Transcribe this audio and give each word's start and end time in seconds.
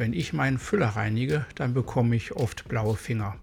wenn 0.00 0.14
ich 0.14 0.32
meinen 0.32 0.58
Füller 0.58 0.88
reinige, 0.88 1.44
dann 1.56 1.74
bekomme 1.74 2.16
ich 2.16 2.32
oft 2.32 2.66
blaue 2.68 2.96
Finger. 2.96 3.36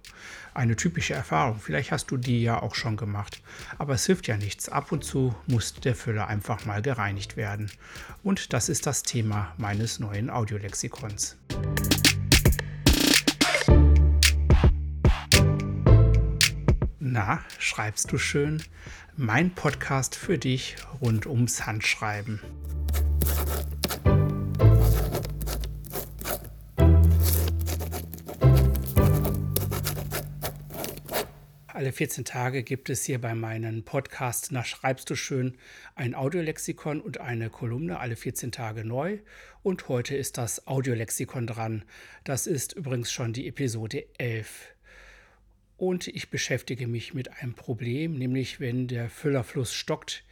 Eine 0.55 0.76
typische 0.76 1.13
Erfahrung, 1.13 1.60
vielleicht 1.60 1.91
hast 1.91 2.10
du 2.10 2.17
die 2.17 2.41
ja 2.41 2.63
auch 2.63 2.73
schon 2.73 2.97
gemacht. 2.97 3.44
Aber 3.78 3.94
es 3.94 4.08
hilft 4.08 4.26
ja 4.26 4.37
nichts, 4.37 4.67
ab 4.67 4.91
und 4.91 5.04
zu 5.04 5.35
muss 5.46 5.76
der 5.76 5.94
Füller 5.94 6.26
einfach 6.26 6.65
mal 6.65 6.81
gereinigt 6.81 7.37
werden. 7.37 7.69
Und 8.23 8.54
das 8.54 8.69
ist 8.69 8.87
das 8.87 9.04
Thema 9.04 9.54
meines 9.58 9.99
neuen 9.99 10.31
Audiolexikons. 10.31 11.37
Na, 16.99 17.39
schreibst 17.59 18.12
du 18.12 18.17
schön? 18.17 18.63
Mein 19.16 19.52
Podcast 19.52 20.16
für 20.16 20.40
dich 20.40 20.76
rund 21.02 21.27
ums 21.27 21.68
Handschreiben. 21.68 22.41
Alle 31.77 31.91
14 31.91 32.26
Tage 32.26 32.63
gibt 32.63 32.90
es 32.90 33.04
hier 33.05 33.22
bei 33.22 33.36
meinen 33.36 33.84
Podcasts 33.85 34.49
nach 34.49 34.66
Schreibst 34.66 35.12
du 35.12 35.16
schön 35.16 35.59
ein 35.94 36.16
Audiolexikon 36.16 36.99
und 36.99 37.20
eine 37.20 37.52
Kolumne, 37.52 37.99
alle 37.99 38.16
14 38.16 38.52
Tage 38.52 38.84
neu. 38.84 39.20
Und 39.62 39.88
heute 39.88 40.16
ist 40.16 40.40
das 40.40 40.66
Audiolexikon 40.66 41.45
dran. 41.45 41.85
Das 42.23 42.48
ist 42.48 42.73
übrigens 42.73 43.12
schon 43.12 43.32
die 43.32 43.48
Episode 43.48 44.08
11. 44.18 44.70
Und 45.77 46.08
ich 46.08 46.32
beschäftige 46.32 46.88
mich 46.88 47.13
mit 47.13 47.32
einem 47.34 47.54
Problem, 47.54 48.18
nämlich 48.18 48.59
wenn 48.59 48.88
der 48.88 49.07
Füllerfluss 49.12 49.71
stockt, 49.71 50.23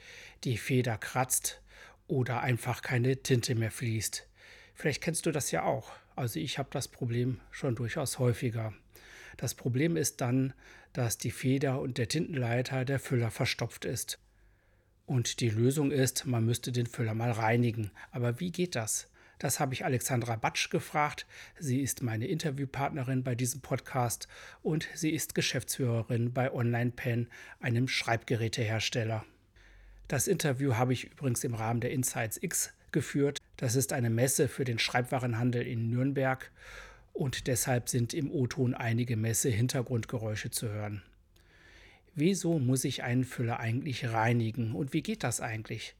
die 0.45 0.58
Feder 0.58 0.98
kratzt 0.98 1.61
oder 2.08 2.42
einfach 2.42 2.81
keine 2.81 3.17
Tinte 3.17 3.53
mehr 3.53 3.70
fließt. 3.70 4.27
Vielleicht 4.73 5.03
kennst 5.03 5.27
du 5.27 5.31
das 5.31 5.52
ja 5.52 5.61
auch. 5.61 5.92
Also 6.16 6.39
ich 6.39 6.58
habe 6.58 6.70
das 6.72 6.88
Problem 6.88 7.39
schon 7.52 7.75
durchaus 7.75 8.17
häufiger. 8.17 8.73
Das 9.38 9.53
Problem 9.53 9.97
ist 9.97 10.22
dann, 10.22 10.53
dass 10.94 11.17
die 11.17 11.31
Feder 11.31 11.81
und 11.81 11.97
der 11.97 12.08
Tintenleiter 12.08 12.86
der 12.86 13.00
Füller 13.00 13.31
verstopft 13.31 13.86
ist. 13.86 14.19
Und 15.05 15.39
die 15.39 15.50
Lösung 15.50 15.92
ist, 15.92 16.25
man 16.25 16.45
müsste 16.45 16.72
den 16.72 16.88
Füller 16.88 17.14
mal 17.14 17.31
reinigen. 17.31 17.92
Aber 18.11 18.39
wie 18.39 18.52
geht 18.52 18.75
das? 18.75 19.08
Das 19.38 19.59
habe 19.59 19.73
ich 19.73 19.83
Alexandra 19.83 20.38
Batsch 20.38 20.69
gefragt. 20.69 21.25
Sie 21.59 21.81
ist 21.81 22.02
meine 22.02 22.25
Interviewpartnerin 22.27 23.23
bei 23.23 23.36
diesem 23.36 23.61
Podcast 23.61 24.27
und 24.64 24.88
sie 24.94 25.11
ist 25.11 25.36
Geschäftsführerin 25.36 26.31
bei 26.31 26.52
OnlinePen, 26.52 27.27
einem 27.59 27.88
Schreibgerätehersteller. 27.88 29.25
Das 30.08 30.27
Interview 30.27 30.75
habe 30.75 30.94
ich 30.94 31.11
übrigens 31.11 31.44
im 31.44 31.53
Rahmen 31.53 31.81
der 31.81 31.92
Insights 31.92 32.42
X 32.42 32.72
geführt. 32.92 33.39
Das 33.58 33.75
ist 33.75 33.92
eine 33.92 34.09
Messe 34.09 34.47
für 34.47 34.64
den 34.64 34.80
Schreibwarenhandel 34.80 35.67
in 35.67 35.89
Nürnberg 35.89 36.49
und 37.16 37.47
deshalb 37.47 37.89
sind 37.89 38.13
im 38.13 38.30
O-Ton 38.30 38.73
einige 38.73 39.16
Messe-Hintergrundgeräusche 39.16 40.52
zu 40.52 40.69
hören. 40.69 41.02
Wieso 42.13 42.59
muss 42.59 42.83
ich 42.83 43.03
einen 43.03 43.23
Füller 43.23 43.59
eigentlich 43.59 44.08
reinigen 44.08 44.75
und 44.75 44.94
wie 44.94 45.02
geht 45.02 45.23
das 45.23 45.41
eigentlich? 45.41 45.95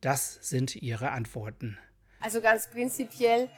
Das 0.00 0.38
sind 0.42 0.76
ihre 0.76 1.10
Antworten. 1.10 1.78
Also 2.20 2.40
ganz 2.40 2.68
prinzipiell 2.68 3.48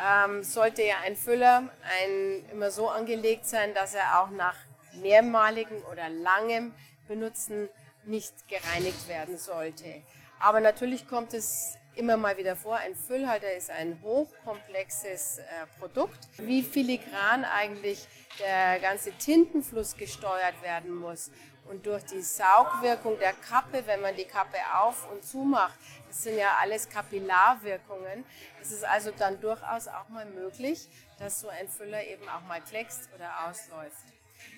ähm, 0.00 0.42
sollte 0.42 0.82
ja 0.82 0.96
ein 1.04 1.16
Füller 1.16 1.70
ein, 2.02 2.44
immer 2.52 2.70
so 2.70 2.88
angelegt 2.88 3.46
sein, 3.46 3.72
dass 3.74 3.94
er 3.94 4.20
auch 4.20 4.30
nach 4.30 4.56
mehrmaligem 5.00 5.78
oder 5.90 6.08
langem 6.08 6.72
Benutzen 7.06 7.68
nicht 8.04 8.34
gereinigt 8.48 9.08
werden 9.08 9.38
sollte. 9.38 10.02
Aber 10.40 10.60
natürlich 10.60 11.06
kommt 11.06 11.34
es 11.34 11.76
immer 11.94 12.16
mal 12.16 12.36
wieder 12.38 12.56
vor. 12.56 12.76
Ein 12.76 12.94
Füllhalter 12.94 13.52
ist 13.52 13.70
ein 13.70 14.00
hochkomplexes 14.02 15.38
äh, 15.38 15.42
Produkt. 15.78 16.18
Wie 16.38 16.62
filigran 16.62 17.44
eigentlich 17.44 18.06
der 18.38 18.80
ganze 18.80 19.12
Tintenfluss 19.12 19.96
gesteuert 19.96 20.62
werden 20.62 20.94
muss 20.94 21.30
und 21.68 21.84
durch 21.84 22.04
die 22.06 22.22
Saugwirkung 22.22 23.18
der 23.18 23.34
Kappe, 23.34 23.86
wenn 23.86 24.00
man 24.00 24.16
die 24.16 24.24
Kappe 24.24 24.56
auf 24.80 25.10
und 25.12 25.22
zu 25.24 25.38
macht, 25.38 25.78
das 26.08 26.22
sind 26.22 26.38
ja 26.38 26.56
alles 26.60 26.88
Kapillarwirkungen. 26.88 28.24
Es 28.62 28.72
ist 28.72 28.84
also 28.84 29.10
dann 29.16 29.40
durchaus 29.40 29.88
auch 29.88 30.08
mal 30.08 30.24
möglich, 30.24 30.88
dass 31.18 31.40
so 31.40 31.48
ein 31.48 31.68
Füller 31.68 32.02
eben 32.04 32.26
auch 32.28 32.42
mal 32.48 32.62
kleckst 32.62 33.10
oder 33.14 33.46
ausläuft. 33.48 34.04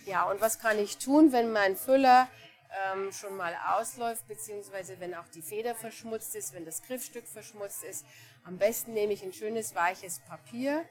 Ja, 0.07 0.31
und 0.31 0.41
was 0.41 0.61
kann 0.61 0.79
ich 0.79 0.99
tun, 0.99 1.33
wenn 1.33 1.53
mein 1.53 1.77
Füller 1.77 2.29
ähm, 2.93 3.13
schon 3.13 3.37
mal 3.37 3.55
ausläuft, 3.75 4.27
beziehungsweise 4.29 4.99
wenn 5.01 5.15
auch 5.15 5.29
die 5.29 5.43
Feder 5.43 5.75
verschmutzt 5.75 6.35
ist, 6.35 6.55
wenn 6.55 6.65
das 6.65 6.83
Griffstück 6.83 7.27
verschmutzt 7.27 7.85
ist. 7.85 8.07
Am 8.45 8.59
besten 8.59 8.95
nehme 8.95 9.13
ich 9.13 9.23
ein 9.23 9.33
schönes 9.33 9.75
weiches 9.75 10.21
Papier. 10.21 10.85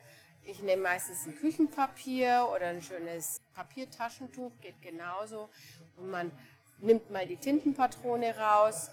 Ich 0.43 0.61
nehme 0.61 0.83
meistens 0.83 1.25
ein 1.25 1.35
Küchenpapier 1.35 2.49
oder 2.53 2.67
ein 2.67 2.81
schönes 2.81 3.41
Papiertaschentuch, 3.53 4.51
geht 4.61 4.81
genauso. 4.81 5.49
Und 5.97 6.09
man 6.09 6.31
nimmt 6.79 7.11
mal 7.11 7.27
die 7.27 7.37
Tintenpatrone 7.37 8.37
raus, 8.37 8.89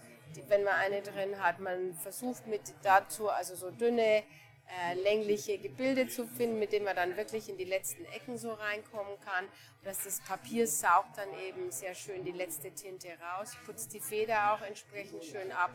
wenn 0.49 0.65
man 0.65 0.75
eine 0.75 1.03
drin 1.03 1.41
hat. 1.43 1.59
Man 1.59 1.95
versucht 1.95 2.47
mit 2.47 2.61
dazu 2.83 3.31
also 3.31 3.55
so 3.55 3.71
dünne 3.71 4.23
äh, 4.69 4.95
längliche 4.95 5.59
Gebilde 5.59 6.09
zu 6.09 6.27
finden, 6.27 6.59
mit 6.59 6.73
denen 6.73 6.85
man 6.85 6.95
dann 6.95 7.17
wirklich 7.17 7.49
in 7.49 7.57
die 7.57 7.65
letzten 7.65 8.05
Ecken 8.07 8.37
so 8.37 8.53
reinkommen 8.53 9.19
kann. 9.25 9.45
Und 9.45 9.87
dass 9.87 10.05
das 10.05 10.21
Papier 10.21 10.67
saugt 10.67 11.17
dann 11.17 11.29
eben 11.47 11.71
sehr 11.71 11.95
schön 11.95 12.25
die 12.25 12.33
letzte 12.33 12.71
Tinte 12.73 13.09
raus, 13.21 13.57
putzt 13.65 13.95
die 13.95 14.01
Feder 14.01 14.53
auch 14.53 14.63
entsprechend 14.63 15.25
schön 15.25 15.53
ab 15.53 15.71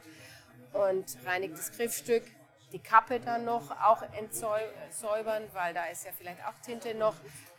und 0.74 1.18
reinigt 1.26 1.58
das 1.58 1.72
Griffstück. 1.72 2.24
Die 2.72 2.80
Kappe 2.80 3.20
dann 3.20 3.46
noch 3.46 3.70
auch 3.84 4.02
entsäubern, 4.18 5.44
weil 5.54 5.74
da 5.74 5.86
ist 5.86 6.06
ja 6.06 6.12
vielleicht 6.18 6.44
auch 6.46 6.54
Tinte 6.66 6.96
noch 6.96 7.16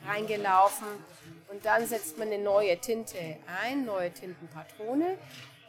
reingelaufen. 0.06 0.88
Und 1.48 1.64
dann 1.64 1.86
setzt 1.86 2.18
man 2.18 2.28
eine 2.28 2.42
neue 2.42 2.78
Tinte 2.78 3.36
ein, 3.62 3.84
neue 3.84 4.12
Tintenpatrone. 4.12 5.16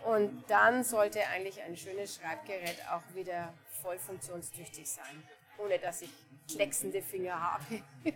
Und 0.05 0.43
dann 0.47 0.83
sollte 0.83 1.25
eigentlich 1.27 1.61
ein 1.61 1.77
schönes 1.77 2.15
Schreibgerät 2.15 2.77
auch 2.91 3.01
wieder 3.15 3.53
voll 3.85 4.00
funktionstüchtig 4.00 4.90
sein 4.90 5.23
ohne 5.57 5.79
dass 5.79 6.01
ich 6.01 6.09
klecksende 6.51 7.01
Finger 7.01 7.40
habe. 7.40 7.81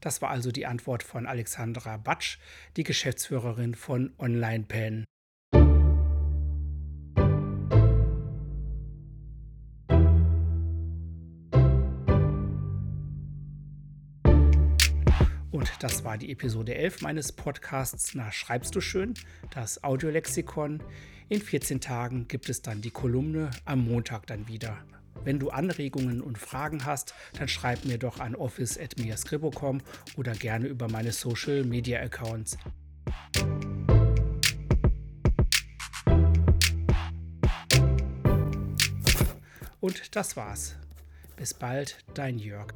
das 0.00 0.22
war 0.22 0.30
also 0.30 0.50
die 0.50 0.66
Antwort 0.66 1.02
von 1.02 1.26
Alexandra 1.26 1.96
Batsch, 1.96 2.38
die 2.76 2.84
Geschäftsführerin 2.84 3.74
von 3.74 4.14
OnlinePen. 4.18 5.04
Und 15.50 15.70
das 15.80 16.04
war 16.04 16.16
die 16.16 16.30
Episode 16.30 16.74
11 16.74 17.02
meines 17.02 17.32
Podcasts 17.32 18.14
Na 18.14 18.30
Schreibst 18.30 18.74
du 18.74 18.80
schön, 18.80 19.14
das 19.50 19.82
Audiolexikon. 19.82 20.82
In 21.28 21.42
14 21.42 21.80
Tagen 21.80 22.28
gibt 22.28 22.48
es 22.48 22.62
dann 22.62 22.82
die 22.82 22.90
Kolumne, 22.90 23.50
am 23.64 23.84
Montag 23.84 24.26
dann 24.26 24.46
wieder. 24.46 24.78
Wenn 25.24 25.38
du 25.38 25.50
Anregungen 25.50 26.20
und 26.20 26.38
Fragen 26.38 26.84
hast, 26.84 27.14
dann 27.34 27.48
schreib 27.48 27.84
mir 27.84 27.98
doch 27.98 28.20
an 28.20 28.34
office.miascribo.com 28.34 29.80
oder 30.16 30.32
gerne 30.32 30.66
über 30.66 30.88
meine 30.88 31.12
Social 31.12 31.64
Media 31.64 32.00
Accounts. 32.00 32.56
Und 39.80 40.14
das 40.14 40.36
war's. 40.36 40.76
Bis 41.36 41.54
bald, 41.54 41.98
dein 42.14 42.38
Jörg. 42.38 42.72